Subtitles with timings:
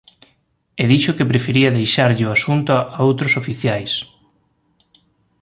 [0.81, 3.91] E dixo que prefería deixarlle o asunto a outros oficiais.